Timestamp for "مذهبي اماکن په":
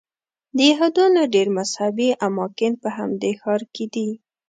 1.57-2.89